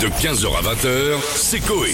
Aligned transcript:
De 0.00 0.06
15h 0.06 0.46
à 0.56 0.62
20h, 0.74 1.18
c'est 1.34 1.58
Coé. 1.60 1.90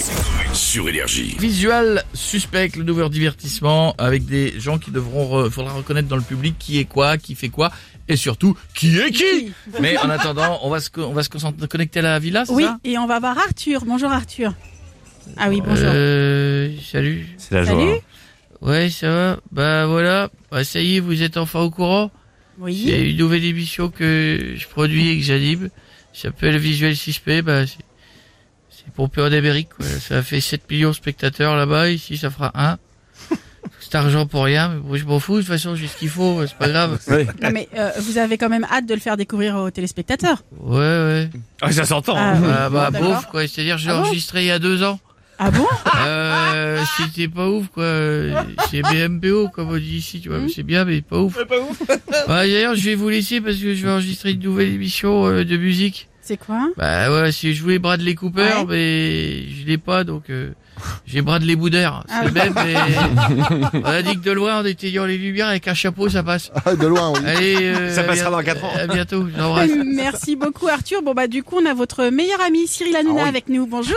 Sur 0.53 0.87
Énergie. 0.87 1.35
Visual 1.39 2.03
Suspect, 2.13 2.69
le 2.77 2.83
nouveau 2.83 3.09
divertissement 3.09 3.95
avec 3.97 4.25
des 4.25 4.59
gens 4.59 4.77
qui 4.77 4.91
devront, 4.91 5.45
re- 5.45 5.49
faudra 5.49 5.73
reconnaître 5.73 6.07
dans 6.07 6.15
le 6.15 6.21
public 6.21 6.55
qui 6.59 6.77
est 6.79 6.85
quoi, 6.85 7.17
qui 7.17 7.33
fait 7.33 7.49
quoi, 7.49 7.71
et 8.07 8.15
surtout 8.15 8.55
qui 8.75 8.97
est 8.99 9.09
qui. 9.11 9.51
Mais 9.81 9.97
en 9.97 10.09
attendant, 10.11 10.59
on 10.61 10.69
va 10.69 10.79
se, 10.79 10.89
on 10.97 11.13
va 11.13 11.23
se 11.23 11.29
concentrer- 11.29 11.67
connecter 11.67 11.99
à 11.99 12.03
la 12.03 12.19
villa, 12.19 12.45
c'est 12.45 12.53
Oui, 12.53 12.63
ça 12.63 12.77
et 12.83 12.97
on 12.99 13.07
va 13.07 13.19
voir 13.19 13.37
Arthur. 13.39 13.83
Bonjour 13.85 14.11
Arthur. 14.11 14.53
Ah 15.37 15.49
oui, 15.49 15.61
bonjour. 15.65 15.87
Euh, 15.87 16.75
salut. 16.91 17.25
C'est 17.37 17.55
la 17.55 17.65
Salut. 17.65 17.79
joie. 17.81 17.97
Ouais, 18.61 18.89
ça 18.91 19.09
va. 19.09 19.39
Bah 19.51 19.87
voilà. 19.87 20.29
Bah 20.51 20.63
ça 20.63 20.79
y 20.79 20.97
est, 20.97 20.99
vous 20.99 21.23
êtes 21.23 21.37
enfin 21.37 21.61
au 21.61 21.71
courant. 21.71 22.11
Il 22.67 22.87
y 22.87 22.93
a 22.93 22.97
Oui. 22.97 23.09
une 23.11 23.17
nouvelle 23.17 23.43
émission 23.45 23.89
que 23.89 24.53
je 24.55 24.67
produis 24.67 25.09
et 25.09 25.17
que 25.17 25.23
j'anime. 25.23 25.69
Ça 26.13 26.23
s'appelle 26.29 26.57
Visual 26.59 26.95
Suspect. 26.95 27.41
Bah 27.41 27.63
c'est, 28.85 28.93
pompé 28.93 29.21
en 29.21 29.31
Amérique. 29.31 29.69
Quoi. 29.75 29.85
Ça 29.85 30.17
a 30.17 30.21
fait 30.21 30.41
7 30.41 30.69
millions 30.69 30.89
de 30.89 30.95
spectateurs 30.95 31.55
là-bas. 31.55 31.89
Ici, 31.89 32.17
ça 32.17 32.29
fera 32.29 32.51
1. 32.55 32.77
C'est 33.79 33.95
argent 33.95 34.25
pour 34.25 34.43
rien, 34.43 34.69
mais 34.69 34.79
bon, 34.79 34.95
je 34.95 35.05
m'en 35.05 35.19
fous, 35.19 35.35
de 35.35 35.39
toute 35.39 35.47
façon, 35.47 35.75
j'ai 35.75 35.87
ce 35.87 35.97
qu'il 35.97 36.09
faut, 36.09 36.45
c'est 36.45 36.57
pas 36.57 36.69
grave. 36.69 36.99
Oui. 37.07 37.25
Non, 37.41 37.49
mais 37.51 37.67
euh, 37.75 37.91
vous 37.99 38.17
avez 38.17 38.37
quand 38.37 38.49
même 38.49 38.65
hâte 38.71 38.85
de 38.85 38.93
le 38.93 38.99
faire 38.99 39.17
découvrir 39.17 39.55
aux 39.55 39.71
téléspectateurs. 39.71 40.43
Ouais, 40.59 40.77
ouais. 40.77 41.29
Ah, 41.61 41.71
ça 41.71 41.85
s'entend. 41.85 42.15
Ah, 42.15 42.31
hein. 42.31 42.39
oui. 42.41 42.49
Ah, 42.51 42.69
bah, 42.69 42.91
Bon, 42.91 42.99
bof, 42.99 43.25
quoi. 43.27 43.47
C'est-à-dire, 43.47 43.77
je 43.77 43.87
l'ai 43.87 43.93
Ah 43.93 43.97
bon 43.97 44.05
enregistré 44.05 44.41
il 44.41 44.47
y 44.47 44.51
a 44.51 44.59
deux 44.59 44.83
ans. 44.83 44.99
Ah 45.37 45.51
bon 45.51 45.65
Euh, 46.07 46.83
c'était 46.97 47.27
pas 47.27 47.49
ouf, 47.49 47.67
quoi. 47.67 47.85
C'est 48.69 48.81
BMPO, 48.81 49.49
comme 49.49 49.69
on 49.69 49.77
dit 49.77 49.97
ici, 49.97 50.21
tu 50.21 50.29
vois. 50.29 50.39
Hmm. 50.39 50.49
C'est 50.49 50.63
bien, 50.63 50.85
mais 50.85 51.01
pas 51.01 51.19
ouf. 51.19 51.37
Bah, 52.27 52.45
d'ailleurs, 52.45 52.75
je 52.75 52.83
vais 52.85 52.95
vous 52.95 53.09
laisser 53.09 53.41
parce 53.41 53.57
que 53.57 53.73
je 53.73 53.85
vais 53.85 53.91
enregistrer 53.91 54.31
une 54.31 54.41
nouvelle 54.41 54.73
émission 54.73 55.25
euh, 55.27 55.43
de 55.43 55.57
musique. 55.57 56.09
C'est 56.27 56.37
quoi? 56.37 56.69
Bah, 56.75 57.11
ouais, 57.11 57.31
si 57.31 57.53
je 57.53 57.61
voulais 57.61 57.77
Bradley 57.77 58.15
Cooper, 58.15 58.41
Ouais. 58.41 58.65
mais 58.67 59.47
je 59.47 59.67
l'ai 59.67 59.77
pas, 59.77 60.03
donc, 60.03 60.31
euh, 60.31 60.53
j'ai 61.05 61.21
Bradley 61.21 61.55
Boudère. 61.55 62.03
C'est 62.07 62.13
Ah 62.15 62.23
le 62.23 62.29
oui. 62.29 62.33
même, 62.33 62.53
mais 62.55 63.79
on 63.83 63.85
a 63.85 64.01
dit 64.01 64.15
que 64.15 64.23
de 64.23 64.31
loin, 64.31 64.59
en 64.61 64.65
éteignant 64.65 65.05
les 65.05 65.19
lumières 65.19 65.49
avec 65.49 65.67
un 65.67 65.75
chapeau, 65.75 66.09
ça 66.09 66.23
passe. 66.23 66.51
de 66.79 66.87
loin, 66.87 67.11
oui. 67.11 67.19
Allez, 67.27 67.55
euh, 67.61 67.93
Ça 67.93 68.03
passera 68.03 68.29
bien- 68.29 68.37
dans 68.39 68.43
quatre 68.43 68.63
ans. 68.65 68.71
À 68.75 68.87
bientôt, 68.87 69.27
je. 69.27 69.83
Merci 69.95 70.35
beaucoup 70.35 70.67
Arthur. 70.67 71.03
Bon 71.03 71.13
bah 71.13 71.27
du 71.27 71.43
coup 71.43 71.59
on 71.61 71.65
a 71.69 71.75
votre 71.75 72.05
meilleur 72.05 72.41
ami 72.41 72.65
Cyril 72.67 72.95
Hanouna 72.95 73.19
Ah 73.19 73.23
oui. 73.25 73.29
avec 73.29 73.47
nous. 73.47 73.67
Bonjour. 73.67 73.95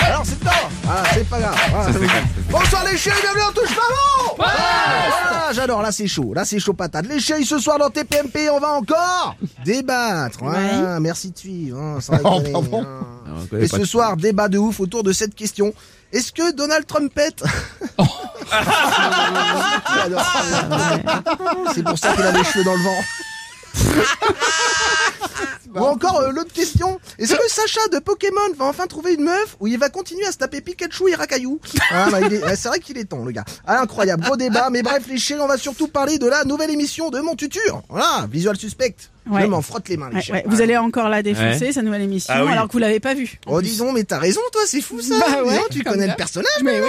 Alors 0.00 0.22
c'est 0.24 0.38
dedans 0.38 0.50
Ah, 0.88 1.02
c'est 1.12 1.28
pas 1.28 1.38
grave. 1.40 1.56
Bonsoir 2.50 2.84
les 2.90 2.96
chéris, 2.96 3.16
bienvenue 3.22 3.42
en 3.42 3.52
touche 3.52 3.74
pas 3.74 3.82
bon 4.36 4.44
J'adore, 5.68 5.82
là 5.82 5.92
c'est 5.92 6.08
chaud, 6.08 6.32
là 6.32 6.46
c'est 6.46 6.58
chaud 6.58 6.72
patate. 6.72 7.06
Les 7.08 7.20
chéris, 7.20 7.44
ce 7.44 7.58
soir 7.58 7.78
dans 7.78 7.90
TPMP, 7.90 8.48
on 8.50 8.58
va 8.58 8.72
encore 8.72 9.36
débattre. 9.66 10.38
Merci 10.98 11.30
de 11.30 11.36
suivre. 11.36 11.78
hein, 11.78 11.98
sans 12.00 12.16
déconner, 12.42 12.74
hein. 12.74 13.04
Et 13.60 13.68
ce 13.68 13.84
soir, 13.84 14.16
débat 14.16 14.48
de 14.48 14.56
ouf 14.56 14.80
autour 14.80 15.02
de 15.02 15.12
cette 15.12 15.34
question. 15.34 15.74
Est-ce 16.10 16.32
que 16.32 16.54
Donald 16.54 16.86
Trump 16.86 17.12
pète. 17.14 17.42
C'est 21.74 21.82
pour 21.84 21.98
ça 21.98 22.14
qu'il 22.14 22.24
a 22.24 22.32
les 22.32 22.44
cheveux 22.44 22.64
dans 22.64 22.74
le 22.74 22.82
vent. 22.82 23.02
Ou 25.80 25.84
encore 25.84 26.20
euh, 26.20 26.32
l'autre 26.32 26.52
question, 26.52 27.00
est-ce 27.18 27.34
que 27.34 27.48
Sacha 27.50 27.80
de 27.92 27.98
Pokémon 27.98 28.40
va 28.56 28.66
enfin 28.66 28.86
trouver 28.86 29.14
une 29.14 29.24
meuf 29.24 29.56
ou 29.60 29.66
il 29.66 29.78
va 29.78 29.88
continuer 29.88 30.26
à 30.26 30.32
se 30.32 30.38
taper 30.38 30.60
Pikachu 30.60 31.10
et 31.10 31.14
Rakaillou 31.14 31.60
ah, 31.90 32.08
bah, 32.10 32.56
C'est 32.56 32.68
vrai 32.68 32.80
qu'il 32.80 32.98
est 32.98 33.04
temps 33.04 33.24
le 33.24 33.32
gars. 33.32 33.44
Ah, 33.66 33.80
incroyable, 33.80 34.24
gros 34.24 34.36
débat, 34.36 34.70
mais 34.70 34.82
bref 34.82 35.04
les 35.08 35.18
chéris, 35.18 35.40
on 35.40 35.46
va 35.48 35.58
surtout 35.58 35.88
parler 35.88 36.18
de 36.18 36.26
la 36.26 36.44
nouvelle 36.44 36.70
émission 36.70 37.10
de 37.10 37.20
mon 37.20 37.34
tutur. 37.34 37.82
Voilà, 37.88 38.26
Visual 38.30 38.56
Suspect. 38.56 38.96
Ouais. 39.30 39.42
Je 39.42 39.46
m'en 39.46 39.60
frotte 39.60 39.88
les 39.88 39.96
mains 39.96 40.08
les 40.10 40.16
Ouais, 40.16 40.32
ouais, 40.32 40.44
vous 40.46 40.62
allez 40.62 40.76
encore 40.76 41.08
la 41.08 41.22
défoncer 41.22 41.72
sa 41.72 41.82
nouvelle 41.82 42.02
émission 42.02 42.32
Ah 42.34 42.44
oui. 42.44 42.52
alors 42.52 42.66
que 42.66 42.72
vous 42.72 42.78
l'avez 42.78 43.00
pas 43.00 43.14
vue. 43.14 43.38
Oh 43.46 43.58
plus. 43.58 43.68
dis 43.68 43.76
donc, 43.76 43.94
mais 43.94 44.04
t'as 44.04 44.18
raison 44.18 44.40
toi, 44.52 44.62
c'est 44.66 44.80
fou 44.80 45.00
ça. 45.00 45.18
Bah 45.18 45.42
ouais, 45.44 45.56
donc, 45.56 45.68
tu 45.70 45.82
connais 45.84 46.06
d'hab. 46.06 46.10
le 46.10 46.16
personnage 46.16 46.62
Mais 46.62 46.80
oui. 46.80 46.88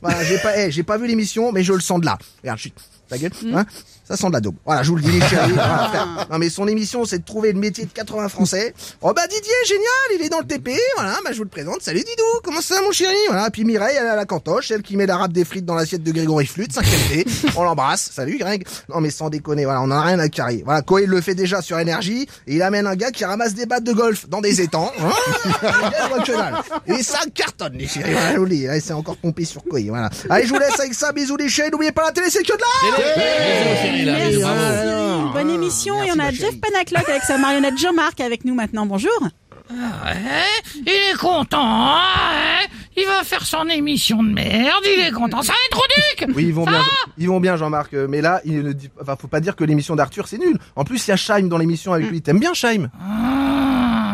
Voilà, 0.00 0.22
j'ai 0.24 0.38
pas, 0.38 0.56
eh, 0.58 0.70
j'ai 0.70 0.82
pas 0.82 0.96
vu 0.96 1.06
l'émission, 1.06 1.50
mais 1.52 1.62
je 1.62 1.72
le 1.72 1.80
sens 1.80 2.00
de 2.00 2.06
là. 2.06 2.18
Regarde, 2.42 2.58
chut, 2.58 2.74
ta 3.10 3.18
gueule, 3.18 3.32
Hmm. 3.42 3.54
hein 3.56 3.66
ça 4.08 4.16
sent 4.16 4.26
de 4.26 4.32
la 4.32 4.40
daube. 4.40 4.56
Voilà, 4.66 4.82
je 4.82 4.90
vous 4.90 4.96
le 4.96 5.02
dis 5.02 5.12
les 5.12 5.20
chéris. 5.20 5.52
Voilà, 5.52 6.26
non 6.32 6.38
mais 6.38 6.50
son 6.50 6.66
émission, 6.66 7.04
c'est 7.04 7.18
de 7.20 7.24
trouver 7.24 7.52
le 7.52 7.60
métier 7.60 7.84
de 7.84 7.92
80 7.92 8.28
Français. 8.28 8.74
Oh 9.02 9.12
bah 9.14 9.22
Didier, 9.28 9.52
génial, 9.66 10.18
il 10.18 10.26
est 10.26 10.28
dans 10.28 10.40
le 10.40 10.46
TP. 10.46 10.72
Voilà, 10.96 11.12
bah 11.24 11.30
je 11.30 11.36
vous 11.36 11.44
le 11.44 11.48
présente. 11.48 11.80
Salut 11.82 12.00
Didou, 12.00 12.24
comment 12.42 12.60
ça 12.60 12.80
mon 12.82 12.90
chéri 12.90 13.14
Voilà, 13.28 13.50
puis 13.50 13.64
Mireille, 13.64 13.96
elle 14.00 14.06
est 14.06 14.10
à 14.10 14.16
la 14.16 14.24
cantoche, 14.24 14.72
elle 14.72 14.82
qui 14.82 14.96
met 14.96 15.06
la 15.06 15.16
râpe 15.16 15.32
des 15.32 15.44
frites 15.44 15.64
dans 15.64 15.76
l'assiette 15.76 16.02
de 16.02 16.10
Grégory 16.10 16.46
Flute, 16.46 16.72
5 16.72 16.84
D. 17.10 17.24
On 17.56 17.62
l'embrasse. 17.62 18.10
Salut 18.12 18.36
Greg. 18.38 18.66
Non 18.88 19.00
mais 19.00 19.10
sans 19.10 19.30
déconner, 19.30 19.64
voilà, 19.64 19.80
on 19.80 19.84
en 19.84 19.90
a 19.92 20.02
rien 20.02 20.18
à 20.18 20.28
carrer. 20.28 20.62
Voilà, 20.64 20.82
Coé 20.82 21.06
le 21.06 21.20
fait 21.20 21.36
déjà 21.36 21.62
sur 21.62 21.78
énergie 21.78 22.26
et 22.48 22.56
il 22.56 22.62
amène 22.62 22.88
un 22.88 22.96
gars 22.96 23.12
qui 23.12 23.24
ramasse 23.24 23.54
des 23.54 23.66
battes 23.66 23.84
de 23.84 23.92
golf 23.92 24.28
dans 24.28 24.40
des 24.40 24.60
étangs. 24.60 24.90
Hein 25.00 25.10
et 26.86 27.02
ça 27.02 27.20
cartonne 27.32 27.74
les 27.74 27.86
chéris. 27.86 28.12
Voilà, 28.12 28.32
je 28.32 28.38
vous 28.38 28.44
le 28.44 28.50
dis. 28.50 28.66
Allez, 28.66 28.80
c'est 28.80 28.92
encore 28.92 29.16
pompé 29.16 29.44
sur 29.44 29.62
Coé. 29.62 29.86
Voilà. 29.88 30.10
Allez, 30.28 30.46
je 30.46 30.52
vous 30.52 30.58
laisse 30.58 30.78
avec 30.80 30.94
ça. 30.94 31.12
Bisous 31.12 31.36
les 31.36 31.48
chéris. 31.48 31.70
N'oubliez 31.70 31.92
pas 31.92 32.04
la 32.06 32.12
télé, 32.12 32.28
c'est 32.28 32.42
que 32.42 32.52
de 32.52 32.58
là. 32.58 32.66
Merci 34.06 34.38
bravo. 34.42 34.60
Ah, 34.60 35.30
Bonne 35.32 35.50
ah, 35.50 35.54
émission 35.54 35.94
merci, 35.96 36.10
et 36.10 36.12
on 36.12 36.18
a. 36.18 36.30
Jeff 36.30 36.60
Panaclock 36.60 37.08
avec 37.08 37.22
sa 37.22 37.38
marionnette 37.38 37.78
Jean-Marc 37.78 38.20
avec 38.20 38.44
nous 38.44 38.54
maintenant. 38.54 38.86
Bonjour. 38.86 39.10
Ouais, 39.70 40.16
il 40.74 40.88
est 40.88 41.16
content, 41.16 41.60
hein 41.62 42.66
il 42.96 43.06
va 43.06 43.22
faire 43.24 43.46
son 43.46 43.68
émission 43.68 44.22
de 44.22 44.30
merde, 44.30 44.84
il 44.84 45.06
est 45.06 45.12
content, 45.12 45.42
ça 45.42 45.52
va 45.52 45.58
être 45.70 46.26
Duc 46.26 46.36
Oui, 46.36 46.46
ils 46.46 46.54
vont 46.54 46.64
bien. 46.64 46.82
Ils 47.18 47.28
vont 47.28 47.40
bien, 47.40 47.56
Jean-Marc. 47.56 47.94
euh, 47.94 48.06
Mais 48.08 48.20
là, 48.20 48.40
il 48.44 48.62
ne 48.62 48.72
dit, 48.72 48.90
enfin, 49.00 49.16
faut 49.16 49.28
pas 49.28 49.40
dire 49.40 49.56
que 49.56 49.64
l'émission 49.64 49.94
d'Arthur 49.96 50.26
c'est 50.28 50.38
nul. 50.38 50.58
En 50.76 50.84
plus, 50.84 51.06
il 51.06 51.10
y 51.10 51.12
a 51.12 51.16
Scheim 51.16 51.48
dans 51.48 51.58
l'émission 51.58 51.92
avec 51.92 52.10
lui. 52.10 52.20
T'aimes 52.20 52.40
bien 52.40 52.52
Scheim 52.52 52.90
Ah, 53.00 54.12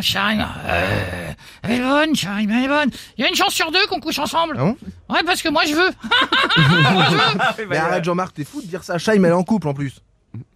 euh, 0.68 1.25
elle 1.62 1.72
est 1.72 1.80
bonne, 1.80 2.14
Chaim, 2.14 2.46
elle 2.50 2.64
est 2.64 2.68
bonne. 2.68 2.90
Il 3.18 3.22
y 3.22 3.24
a 3.24 3.28
une 3.28 3.34
chance 3.34 3.54
sur 3.54 3.70
deux 3.70 3.86
qu'on 3.86 4.00
couche 4.00 4.18
ensemble. 4.18 4.56
Ah 4.58 4.64
bon 4.64 4.76
ouais, 5.10 5.22
parce 5.24 5.42
que 5.42 5.48
moi 5.48 5.62
je 5.66 5.74
veux. 5.74 5.90
Mais 7.68 7.76
arrête, 7.76 8.04
Jean-Marc, 8.04 8.34
t'es 8.34 8.44
fou 8.44 8.60
de 8.60 8.66
dire 8.66 8.82
ça. 8.82 8.98
Scheim, 8.98 9.24
elle 9.24 9.30
est 9.30 9.34
en 9.34 9.44
couple 9.44 9.68
en 9.68 9.74
plus. 9.74 9.94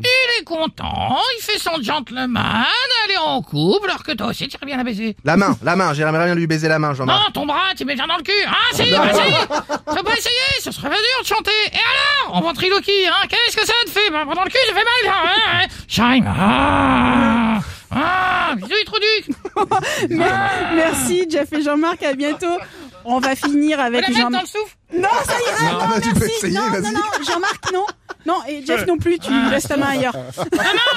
Il 0.01 0.41
est 0.41 0.45
content, 0.45 1.17
il 1.39 1.43
fait 1.43 1.59
son 1.59 1.81
gentleman, 1.83 2.67
elle 3.05 3.13
est 3.13 3.19
en 3.19 3.41
couple, 3.43 3.89
alors 3.89 4.03
que 4.03 4.13
toi 4.13 4.29
aussi 4.29 4.49
tu 4.49 4.57
bien 4.65 4.77
la 4.77 4.85
baiser. 4.85 5.17
La 5.25 5.37
main, 5.37 5.57
la 5.63 5.77
main. 5.77 5.95
J'aimerais 5.95 6.27
bien 6.27 6.35
lui 6.35 6.47
baiser 6.47 6.69
la 6.69 6.79
main, 6.79 6.95
Jean-Marc. 6.95 7.19
Non, 7.19 7.33
ton 7.33 7.47
bras, 7.47 7.75
tu 7.77 7.85
mets 7.85 7.95
bien 7.95 8.07
dans 8.07 8.17
le 8.17 8.23
cul. 8.23 8.33
Ah, 8.47 8.53
si, 8.73 8.91
vas-y. 8.91 9.33
Tu 9.33 9.95
vas 9.95 10.03
pas 10.03 10.17
essayer, 10.17 10.61
ce 10.61 10.71
serait 10.71 10.91
pas 10.91 10.97
dur 10.97 11.23
de 11.23 11.27
chanter. 11.27 11.51
Et 11.73 11.77
alors, 11.77 12.37
en 12.37 12.41
ventriloquie, 12.43 13.07
hein, 13.07 13.27
qu'est-ce 13.29 13.57
que 13.57 13.67
ça 13.67 13.73
te 13.87 13.91
fait? 13.91 14.11
Bah, 14.11 14.25
dans 14.35 14.45
le 14.45 14.51
cul, 14.51 14.59
ça 14.67 14.75
fait 14.75 14.75
mal, 14.75 15.15
hein, 15.15 15.31
hein. 15.63 15.67
Chaim, 15.89 16.25
ah, 16.27 17.61
ah, 17.91 18.55
bisous, 18.57 18.69
les 18.79 18.85
trous 18.85 18.99
ducs. 18.99 19.35
Merci 20.11 21.27
Jeff 21.29 21.53
et 21.53 21.63
Jean-Marc. 21.63 22.03
À 22.03 22.15
bientôt. 22.15 22.47
On 23.05 23.19
va 23.19 23.35
finir 23.35 23.81
avec 23.81 24.03
la 24.03 24.09
mettre 24.09 24.21
Jean. 24.21 24.31
dans 24.31 24.41
le 24.41 24.47
souffle. 24.47 24.77
Non, 24.93 25.09
ça 25.25 25.33
ira. 25.33 25.73
Non, 25.73 25.79
bah, 25.79 26.01
merci. 26.05 26.33
essayer, 26.37 26.55
non, 26.55 26.69
non, 26.69 26.93
non, 26.93 27.25
Jean-Marc, 27.27 27.73
non. 27.73 27.87
Non, 28.27 28.37
et 28.49 28.65
Jeff 28.67 28.87
non 28.87 28.99
plus, 28.99 29.19
tu 29.19 29.31
laisses 29.51 29.65
ta 29.69 29.77
main 29.77 29.89
ailleurs. 29.89 30.17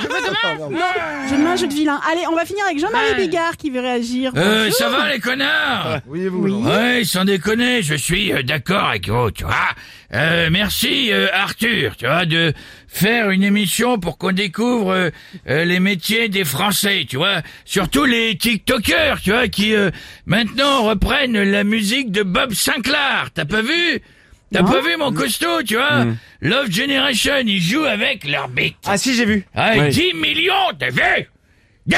Non, 0.04 0.80
je 1.30 1.36
main, 1.36 1.56
jeu 1.56 1.68
de 1.68 1.74
vilain. 1.74 2.00
Allez, 2.12 2.22
on 2.30 2.36
va 2.36 2.46
finir 2.46 2.66
avec 2.66 2.80
Jean-Marie. 2.80 3.16
Bigard 3.28 3.58
qui 3.58 3.70
veut 3.70 3.80
réagir. 3.80 4.32
Euh, 4.36 4.70
ça 4.72 4.90
va 4.90 5.12
les 5.12 5.20
connards 5.20 6.00
Oui, 6.08 6.22
et 6.22 6.28
vous. 6.30 6.44
Oui. 6.44 6.52
Ouais, 6.52 7.04
sans 7.04 7.26
déconner, 7.26 7.82
je 7.82 7.96
suis 7.96 8.32
euh, 8.34 8.44
d'accord 8.44 8.86
avec 8.90 9.08
vous, 9.10 9.32
tu 9.32 9.44
vois. 9.44 9.54
Euh, 10.14 10.50
merci 10.52 11.12
euh, 11.12 11.28
Arthur, 11.34 11.96
tu 11.98 12.06
vois, 12.06 12.26
de 12.26 12.54
faire 12.88 13.32
une 13.32 13.44
émission 13.44 13.98
pour 14.00 14.18
qu'on 14.18 14.32
découvre 14.32 14.92
euh, 14.92 15.10
euh, 15.50 15.66
les 15.66 15.80
métiers 15.80 16.30
des 16.30 16.44
Français, 16.46 17.06
tu 17.10 17.18
vois. 17.18 17.42
Surtout 17.66 18.06
les 18.06 18.38
TikTokers, 18.38 19.22
tu 19.24 19.32
vois, 19.32 19.48
qui 19.48 19.74
euh, 19.76 19.90
maintenant 20.26 20.84
reprennent 20.84 21.42
la 21.42 21.64
musique 21.64 22.12
de 22.12 22.22
Bob 22.24 22.54
Sinclair. 22.54 23.30
T'as 23.34 23.46
pas 23.46 23.62
vu? 23.62 24.02
T'as 24.54 24.64
pas 24.64 24.82
vu 24.82 24.96
mon 24.98 25.12
costaud, 25.14 25.64
tu 25.64 25.76
vois 25.76 26.06
Love 26.42 26.72
Generation, 26.72 27.34
ils 27.46 27.62
jouent 27.62 27.86
avec 27.86 28.24
leur 28.26 28.48
beat. 28.50 28.76
Ah 28.86 28.98
si, 28.98 29.14
j'ai 29.16 29.26
vu. 29.26 29.46
Ah, 29.56 29.72
Oui. 29.78 29.90
10 29.90 30.14
millions 30.14 30.72
de 30.80 30.86
vues 30.86 31.30
10 31.86 31.96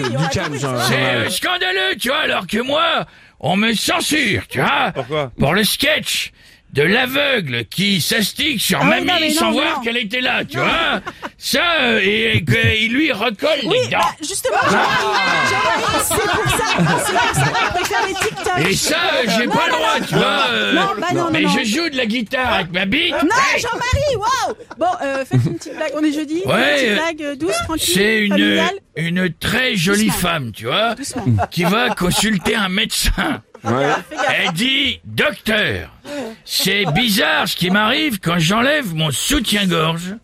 millions 0.00 0.20
Du 0.20 0.28
calme, 0.28 0.58
Jean. 0.58 0.76
c'est 0.88 0.94
euh, 0.96 1.30
scandaleux, 1.30 1.96
tu 2.00 2.08
vois, 2.08 2.18
alors 2.20 2.46
que 2.46 2.58
moi, 2.58 3.06
on 3.40 3.56
me 3.56 3.72
censure, 3.74 4.42
tu 4.48 4.58
vois. 4.60 4.90
Pourquoi 4.94 5.30
Pour 5.38 5.54
le 5.54 5.62
sketch 5.64 6.32
de 6.72 6.82
l'aveugle 6.82 7.64
qui 7.66 8.00
s'astique 8.00 8.60
sur 8.60 8.80
Ah 8.82 8.86
oui, 8.98 9.04
mamie 9.04 9.28
non, 9.28 9.34
sans 9.34 9.46
non, 9.46 9.52
voir 9.52 9.80
qu'elle 9.82 9.96
était 9.96 10.20
là, 10.20 10.44
tu 10.44 10.56
vois. 10.58 11.00
Ça, 11.38 11.62
euh, 11.82 12.00
et, 12.02 12.38
et 12.38 12.44
qu'il 12.44 12.92
lui 12.92 13.12
recolle 13.12 13.60
Oui, 13.66 13.76
les 13.84 13.90
dents. 13.90 13.98
bah, 14.00 14.14
justement, 14.20 14.56
Jean-Marie, 14.64 16.02
c'est 16.02 16.14
pour 16.14 16.50
ça, 16.50 16.64
c'est 17.06 17.12
pour 17.12 17.34
ça 17.34 17.73
Et 18.58 18.74
ça, 18.74 18.96
euh, 18.96 19.22
j'ai 19.38 19.46
pas 19.46 19.66
le 19.66 19.72
droit, 19.72 20.00
tu 20.08 20.14
vois. 20.14 20.46
euh, 20.50 20.72
Non, 20.74 20.88
bah 20.98 21.06
non, 21.14 21.24
non, 21.24 21.30
mais 21.32 21.42
je 21.42 21.64
joue 21.64 21.88
de 21.88 21.96
la 21.96 22.06
guitare 22.06 22.52
avec 22.54 22.72
ma 22.72 22.84
bite. 22.84 23.12
Non, 23.22 23.28
Jean-Marie, 23.58 24.16
waouh 24.16 24.54
Bon, 24.78 24.86
euh, 25.02 25.24
faites 25.24 25.40
une 25.46 25.56
petite 25.56 25.76
blague. 25.76 25.92
On 25.96 26.02
est 26.04 26.12
jeudi. 26.12 26.42
une 26.44 26.50
Ouais, 26.50 26.74
petite 26.74 26.88
euh, 26.88 26.94
blague 26.96 27.22
euh, 27.22 27.36
douce, 27.36 27.56
tranquille, 27.64 27.94
C'est 27.94 28.18
une, 28.26 28.62
une 28.96 29.32
très 29.34 29.76
jolie 29.76 30.06
Doucement. 30.06 30.18
femme, 30.20 30.52
tu 30.52 30.66
vois, 30.66 30.94
Doucement. 30.94 31.24
qui 31.50 31.64
va 31.64 31.90
consulter 31.90 32.54
un 32.54 32.68
médecin. 32.68 33.42
Ouais. 33.64 33.86
Elle 34.28 34.52
dit, 34.52 35.00
docteur, 35.06 35.88
c'est 36.44 36.84
bizarre 36.92 37.48
ce 37.48 37.56
qui 37.56 37.70
m'arrive 37.70 38.20
quand 38.20 38.38
j'enlève 38.38 38.94
mon 38.94 39.10
soutien-gorge. 39.10 40.16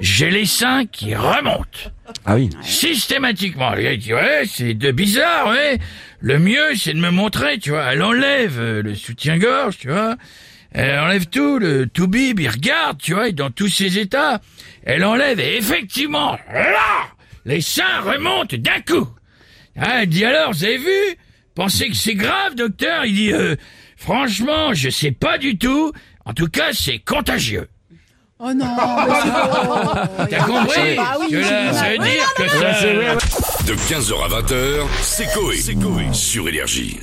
J'ai 0.00 0.30
les 0.30 0.46
seins 0.46 0.84
qui 0.84 1.14
remontent. 1.14 1.90
Ah 2.28 2.34
oui. 2.34 2.50
Systématiquement. 2.60 3.74
Il 3.76 3.98
dit, 3.98 4.12
ouais, 4.12 4.42
c'est 4.48 4.74
de 4.74 4.90
bizarre, 4.90 5.48
ouais. 5.50 5.78
Le 6.18 6.40
mieux, 6.40 6.74
c'est 6.74 6.92
de 6.92 6.98
me 6.98 7.10
montrer, 7.10 7.58
tu 7.58 7.70
vois. 7.70 7.92
Elle 7.92 8.02
enlève 8.02 8.58
euh, 8.58 8.82
le 8.82 8.96
soutien-gorge, 8.96 9.78
tu 9.78 9.88
vois. 9.88 10.16
Elle 10.72 10.98
enlève 10.98 11.26
tout, 11.26 11.60
le 11.60 11.86
tout 11.86 12.08
bib, 12.08 12.40
il 12.40 12.48
regarde, 12.48 12.98
tu 13.00 13.14
vois, 13.14 13.30
dans 13.30 13.50
tous 13.50 13.68
ses 13.68 13.98
états. 13.98 14.40
Elle 14.82 15.04
enlève, 15.04 15.38
et 15.38 15.56
effectivement, 15.56 16.36
là, 16.52 17.06
les 17.44 17.60
seins 17.60 18.00
remontent 18.00 18.56
d'un 18.58 18.80
coup. 18.80 19.08
Ah, 19.78 20.02
elle 20.02 20.08
dit 20.08 20.24
alors, 20.24 20.52
vous 20.52 20.64
avez 20.64 20.78
vu? 20.78 21.16
Pensez 21.54 21.88
que 21.88 21.94
c'est 21.94 22.14
grave, 22.14 22.56
docteur? 22.56 23.04
Il 23.04 23.14
dit, 23.14 23.32
euh, 23.32 23.54
franchement, 23.96 24.74
je 24.74 24.90
sais 24.90 25.12
pas 25.12 25.38
du 25.38 25.58
tout. 25.58 25.92
En 26.24 26.34
tout 26.34 26.48
cas, 26.48 26.72
c'est 26.72 26.98
contagieux. 26.98 27.68
Oh 28.38 28.52
non. 28.54 28.66
T'as 30.30 30.38
compris 30.44 30.96
Bah 30.96 31.14
oui, 31.18 31.28
Que 31.30 31.36
là, 31.36 31.72
j'ai 31.72 31.78
ça 31.78 31.88
veut 31.88 31.98
bien- 31.98 32.12
dire 32.12 32.34
que 32.36 32.48
ça... 32.48 33.64
De 33.64 33.74
15h 33.74 34.24
à 34.24 34.40
20h, 34.42 34.86
c'est 35.00 35.32
Coé. 35.32 35.56
Sur 36.12 36.46
Énergie. 36.48 37.00